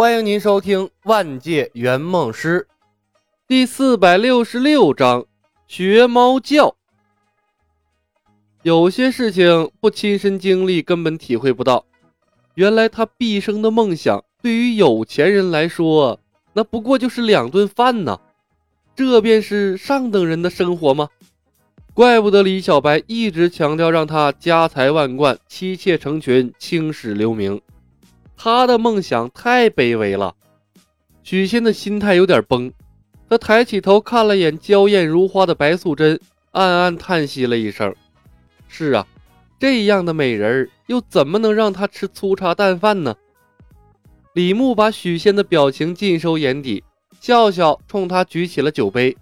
[0.00, 2.68] 欢迎您收听《万界圆梦师》
[3.48, 5.26] 第四百六十六章：
[5.66, 6.76] 学猫叫。
[8.62, 11.84] 有些事情不亲身经历，根本体会不到。
[12.54, 16.20] 原来他毕生的梦想，对于有钱人来说，
[16.52, 18.20] 那不过就是两顿饭呢。
[18.94, 21.08] 这便是上等人的生活吗？
[21.92, 27.60] 怪不得李小白一直强调让他家财万贯、妻妾成群、青史留名。
[28.40, 30.32] 他的梦想太卑微了，
[31.24, 32.72] 许仙的心态有点崩。
[33.28, 36.20] 他抬起头看了眼娇艳如花的白素贞，
[36.52, 37.92] 暗暗叹息了一声
[38.68, 39.04] ：“是啊，
[39.58, 43.16] 这样的美人又怎么能让他吃粗茶淡饭呢？”
[44.34, 46.84] 李牧把许仙的表情尽收眼底，
[47.20, 49.16] 笑笑冲他举起了酒杯。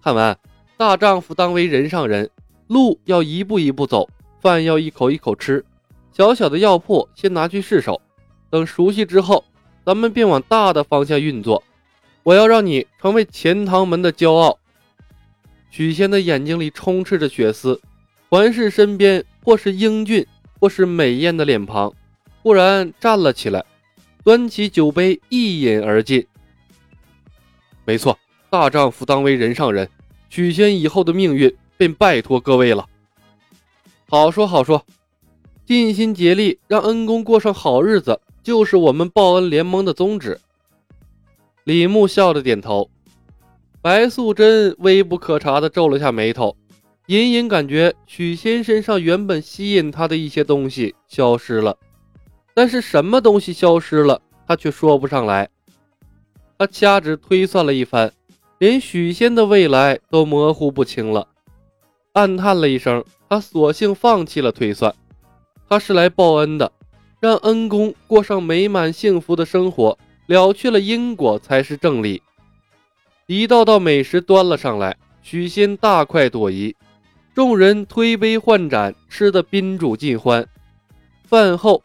[0.00, 0.36] 汉文，
[0.76, 2.28] 大丈夫当为人上人，
[2.66, 4.06] 路要一步一步走，
[4.42, 5.64] 饭要一口一口吃。
[6.16, 8.00] 小小的药铺先拿去试手，
[8.48, 9.44] 等熟悉之后，
[9.84, 11.62] 咱们便往大的方向运作。
[12.22, 14.58] 我要让你成为钱塘门的骄傲。
[15.68, 17.78] 许仙的眼睛里充斥着血丝，
[18.30, 20.26] 环视身边，或是英俊，
[20.58, 21.92] 或是美艳的脸庞，
[22.42, 23.62] 忽然站了起来，
[24.24, 26.26] 端起酒杯一饮而尽。
[27.84, 29.86] 没错，大丈夫当为人上人，
[30.30, 32.86] 许仙以后的命运便拜托各位了。
[34.08, 34.82] 好说好说。
[35.66, 40.38] 尽心竭力让恩公过上好日子，就是我们报恩联盟的宗旨。
[41.64, 42.88] 李牧笑着点头。
[43.82, 46.56] 白素贞微不可察地皱了下眉头，
[47.06, 51.76] 隐隐感觉许仙身上原本吸引她的一些东西消失了，
[52.54, 55.48] 但是什么东西消失了，她却说不上来。
[56.56, 58.12] 她掐指推算了一番，
[58.58, 61.26] 连许仙的未来都模糊不清了，
[62.12, 64.94] 暗叹了一声，她索性放弃了推算。
[65.68, 66.70] 他是来报恩的，
[67.20, 72.22] 让恩公过上美满幸福的生活，了却了因果才是正理。
[73.26, 76.76] 一道道美食端了上来，许仙大快朵颐，
[77.34, 80.46] 众人推杯换盏，吃得宾主尽欢。
[81.24, 81.82] 饭后，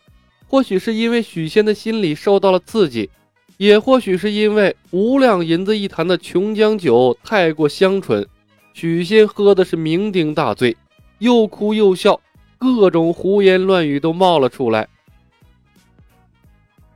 [0.47, 3.09] 或许是因为许仙的心里受到了刺激，
[3.57, 8.27] 也或许是因为五两银子一坛的琼浆酒太过香醇，
[8.75, 10.77] 许仙喝的是酩酊大醉，
[11.17, 12.21] 又哭又笑。
[12.61, 14.87] 各种胡言乱语都冒了出来。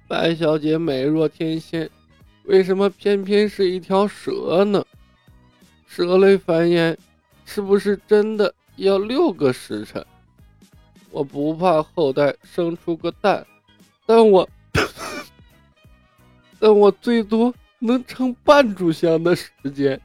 [0.08, 1.90] 白小姐美若天仙，
[2.44, 4.86] 为什么偏偏是一条蛇呢？
[5.88, 6.96] 蛇类繁衍
[7.46, 10.06] 是不是真的要六个时辰？
[11.10, 13.44] 我不怕后代生出个蛋，
[14.06, 14.48] 但我，
[16.60, 20.00] 但我最多能撑半炷香的时间。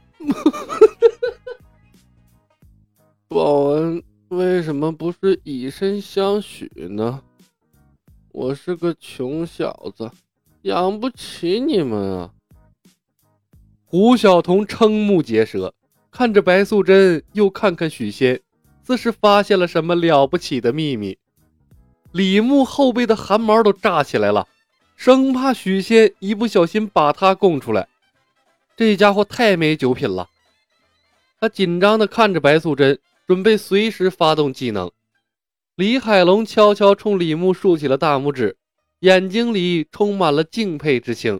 [3.27, 4.01] 报恩。
[4.31, 7.21] 为什么不是以身相许呢？
[8.31, 10.09] 我是个穷小子，
[10.61, 12.31] 养不起你们啊！
[13.83, 15.73] 胡晓彤瞠目结舌，
[16.09, 18.39] 看着白素贞，又看看许仙，
[18.83, 21.17] 似是发现了什么了不起的秘密。
[22.13, 24.47] 李牧后背的汗毛都炸起来了，
[24.95, 27.89] 生怕许仙一不小心把他供出来。
[28.77, 30.29] 这家伙太没酒品了，
[31.41, 32.97] 他紧张地看着白素贞。
[33.27, 34.91] 准备随时发动技能，
[35.75, 38.57] 李海龙悄悄冲李牧竖起了大拇指，
[38.99, 41.39] 眼睛里充满了敬佩之情。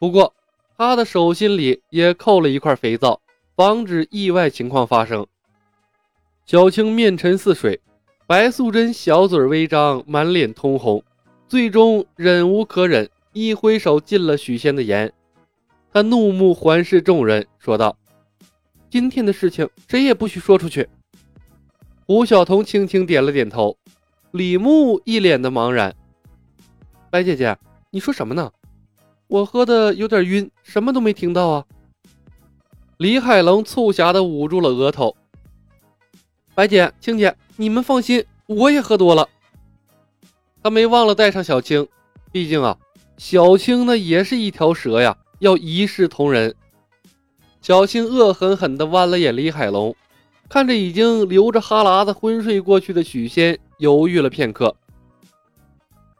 [0.00, 0.34] 不过，
[0.76, 3.20] 他的手心里也扣了一块肥皂，
[3.54, 5.26] 防止意外情况发生。
[6.44, 7.80] 小青面沉似水，
[8.26, 11.02] 白素贞小嘴微张，满脸通红，
[11.46, 15.12] 最终忍无可忍，一挥手禁了许仙的言。
[15.92, 17.96] 他怒目环视众人，说道
[18.94, 20.88] ：“今天的事情，谁也不许说出去。”
[22.06, 23.76] 胡晓彤轻轻点了点头，
[24.30, 25.92] 李牧一脸的茫然。
[27.10, 27.58] 白姐姐，
[27.90, 28.52] 你说什么呢？
[29.26, 31.64] 我喝的有点晕，什么都没听到啊。
[32.98, 35.16] 李海龙促狭的捂住了额头。
[36.54, 39.28] 白姐、青姐，你们放心，我也喝多了。
[40.62, 41.88] 他没忘了带上小青，
[42.30, 42.78] 毕竟啊，
[43.18, 46.54] 小青那也是一条蛇呀，要一视同仁。
[47.64, 49.96] 小青恶狠狠地剜了眼李海龙。
[50.50, 54.76] 看着已经流着哈喇子昏睡过去的许仙，犹豫了片刻。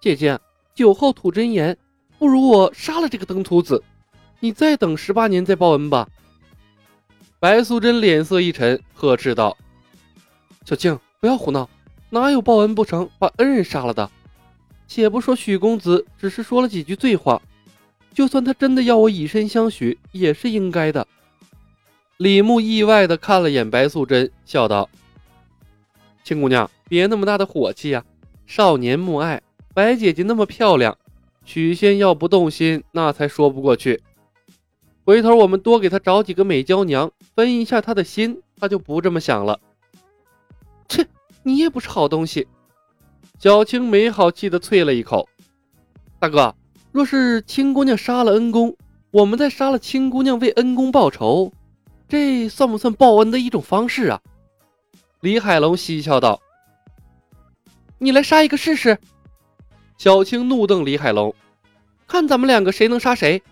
[0.00, 0.40] 姐姐，
[0.74, 1.76] 酒后吐真言，
[2.18, 3.84] 不如我杀了这个登徒子，
[4.40, 6.08] 你再等十八年再报恩吧。
[7.38, 9.54] 白素贞脸色一沉，呵斥道
[10.64, 11.68] ：“小青，不要胡闹，
[12.08, 14.10] 哪有报恩不成把恩人杀了的？
[14.88, 17.42] 且不说许公子只是说了几句醉话，
[18.14, 21.06] 就算他真的要我以身相许，也是应该的。”
[22.16, 24.88] 李牧意外的看了眼白素贞，笑道
[26.22, 28.04] ：“青姑娘，别那么大的火气呀！
[28.46, 29.42] 少年慕爱，
[29.74, 30.96] 白姐姐那么漂亮，
[31.44, 34.00] 许仙要不动心，那才说不过去。
[35.04, 39.58] 回头我们多给他找几个美娇娘，分一下他的心，他就不这么想了。
[40.88, 41.06] 切，
[41.42, 42.46] 你也不是好东西。
[43.40, 45.28] 小青没好气的啐了一口。
[46.20, 46.54] 大哥，
[46.92, 48.76] 若是青姑娘杀了恩公，
[49.10, 51.52] 我们再杀了青姑娘为恩公报仇，
[52.08, 54.20] 这算不算报恩的一种方式啊？
[55.20, 56.40] 李海龙嬉笑道
[57.98, 58.98] ：“你来杀一个试试。”
[59.96, 61.34] 小青怒瞪李海龙，
[62.06, 63.42] 看咱们两个谁能杀谁。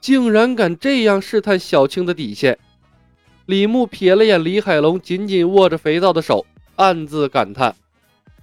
[0.00, 2.58] 竟然敢这样试探小青的底线！
[3.46, 6.44] 李牧瞥了眼李海龙紧紧握着肥皂的手，
[6.76, 7.74] 暗自感叹：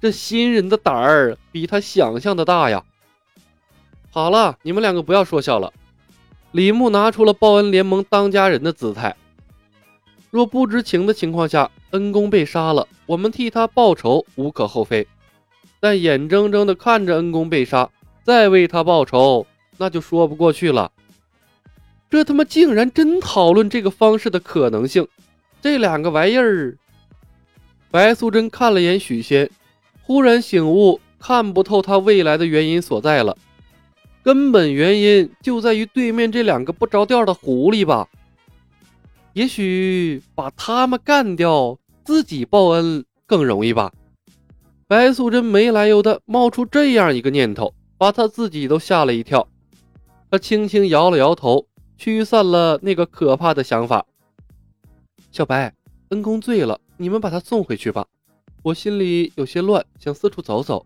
[0.02, 2.84] 这新人的胆儿比他想象的大呀！
[4.10, 5.72] 好了，你们两个不要说笑了。
[6.56, 9.14] 李牧拿出了报恩联盟当家人的姿态。
[10.32, 15.06] 若不知情的情况下，恩公被杀了，我们替他报仇无可厚非。
[15.82, 17.90] 但眼睁睁地看着恩公被杀，
[18.24, 19.46] 再为他报仇，
[19.78, 20.90] 那就说不过去了。
[22.10, 25.06] 这他妈竟然真讨论这个方式的可能性，
[25.62, 26.78] 这两个玩意儿。
[27.92, 29.52] 白素贞看了眼许仙，
[30.04, 33.38] 忽然醒悟，看不透他未来的原因所在了。
[34.26, 38.10] 根本原因就在于对面这两个不着调的狐狸吧？
[39.34, 43.94] 也许把他们干掉，自己报恩更容易吧？
[44.88, 49.48] 白素贞没来由的冒出这样一个念头，把她自己都吓了一跳。
[50.32, 51.68] 她轻轻摇了摇头。
[51.98, 54.06] 驱散了那个可怕的想法。
[55.32, 55.74] 小白，
[56.10, 58.06] 恩公醉了，你们把他送回去吧。
[58.64, 60.86] 我心里有些乱，想四处走走。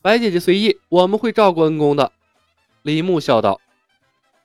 [0.00, 2.12] 白姐姐随意，我们会照顾恩公的。
[2.82, 3.60] 李牧笑道：“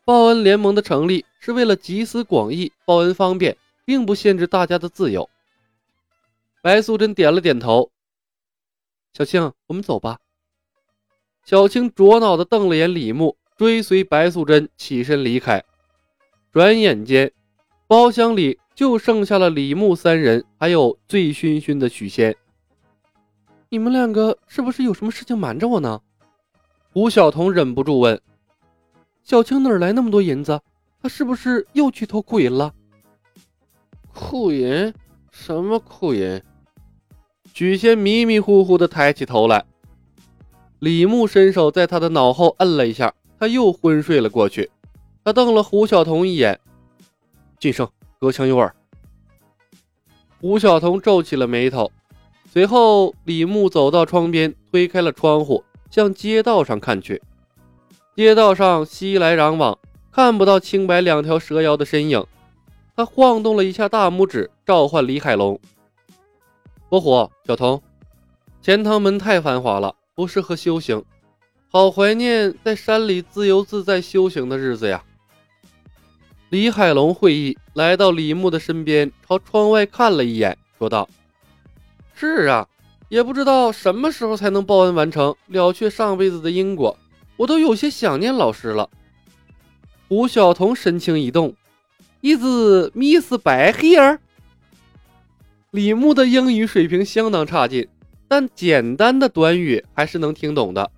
[0.05, 3.55] 报恩联盟的成立是为了集思广益，报恩方便，
[3.85, 5.29] 并不限制大家的自由。”
[6.61, 7.91] 白素贞点了点头。
[9.13, 10.19] 小青，我们走吧。
[11.45, 13.37] 小青灼脑的瞪了眼李牧。
[13.55, 15.63] 追随白素贞起身离开，
[16.51, 17.31] 转眼间，
[17.85, 22.35] 包厢里就剩下了李牧三人，还有醉醺醺的许仙。
[23.73, 25.99] 你们两个是不是有什么事情瞒着我呢？
[26.91, 28.21] 胡晓彤忍不住问。
[29.23, 30.61] 小青哪来那么多银子？
[31.01, 32.71] 她是不是又去偷库银了？
[34.13, 34.93] 库银？
[35.31, 36.39] 什么库银？
[37.51, 39.65] 许仙迷迷糊糊的抬起头来，
[40.77, 43.11] 李牧伸手在他的脑后摁了一下。
[43.39, 44.69] 他又昏睡了过去。
[45.23, 46.59] 他瞪了胡晓彤一眼
[47.59, 48.71] ：“晋升，隔墙有耳。”
[50.39, 51.91] 胡晓彤皱起了眉头。
[52.53, 57.19] 随后，李牧走到窗边，推开了窗户，向街道上看去。
[58.15, 59.75] 街道上熙来攘往，
[60.11, 62.23] 看不到青白两条蛇妖的身影。
[62.95, 65.59] 他晃动了一下大拇指，召唤李海龙
[66.89, 67.81] ：“伯虎，小童，
[68.61, 71.03] 钱塘门太繁华了，不适合修行。”
[71.73, 75.03] 好怀念在山里自由自在修行的日子呀！
[76.49, 81.09] 李海龙会意，来到李牧的身边，朝窗外看了一眼，说道
[82.13, 82.67] ：“是啊，
[83.09, 86.97] 也不知道什么时候才能报恩完成，了却上辈子的因果，
[87.37, 88.89] 我都有些想念老师了。”
[90.07, 91.55] 胡晓彤神情一动
[92.21, 92.43] ，“Is
[92.93, 94.19] Miss 白 here？”
[95.71, 97.87] 李牧的英语水平相当差劲，
[98.27, 100.91] 但简单的短语还是能听懂的。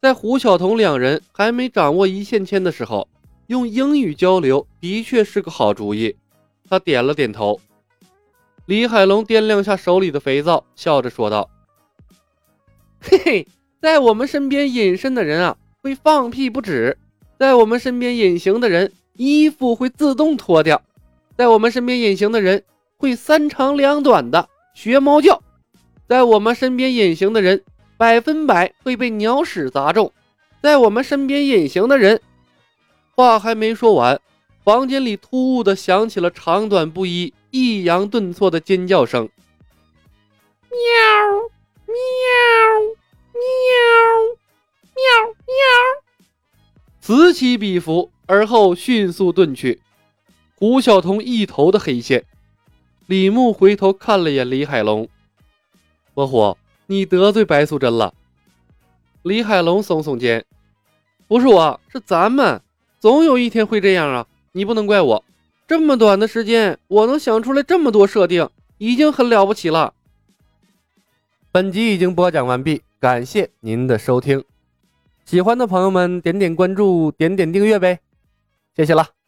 [0.00, 3.06] 在胡晓彤两人还没掌握一线牵的时候，
[3.46, 6.16] 用英语交流的确是个好主意。
[6.68, 7.60] 他点了点头。
[8.66, 11.50] 李海龙掂量下手里的肥皂，笑着说道
[13.00, 13.48] ：“嘿嘿，
[13.80, 16.94] 在我们身边隐身的人啊，会放屁不止；
[17.38, 20.76] 在我们身边隐形的人，衣服会自动脱掉；
[21.36, 22.62] 在我们身边隐形的人，
[22.96, 25.40] 会三长两短的学猫叫；
[26.08, 27.62] 在我们身边隐形的人。”
[27.98, 30.12] 百分百会被鸟屎砸中，
[30.60, 32.20] 在我们身边隐形的人。
[33.14, 34.20] 话还没说完，
[34.64, 39.28] 房间里突兀的响起了长短不一、抑扬顿挫的尖叫声。
[40.68, 40.78] 喵
[41.86, 41.94] 喵
[43.32, 43.42] 喵
[44.96, 45.54] 喵喵，
[47.00, 49.80] 此起彼伏，而后迅速遁去。
[50.56, 52.24] 胡晓彤一头的黑线。
[53.06, 55.08] 李牧回头看了眼李海龙，
[56.14, 56.56] 伯虎。
[56.86, 58.12] 你得罪白素贞了，
[59.22, 60.44] 李海龙耸耸肩，
[61.26, 62.60] 不是我，是咱们，
[62.98, 64.26] 总有一天会这样啊！
[64.50, 65.24] 你不能怪我，
[65.72, 69.94] 这么短的时间，我能想出来这么多设定，已经很了不起了。
[71.50, 74.44] 本集已经播讲完毕，感谢您的收听，
[75.24, 78.00] 喜欢的朋友们点点关注，点点订阅呗，
[78.76, 79.21] 谢谢了。